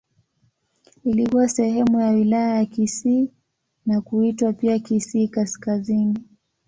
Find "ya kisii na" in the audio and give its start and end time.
2.55-4.01